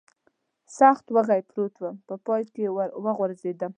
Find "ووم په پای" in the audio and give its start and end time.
1.79-2.43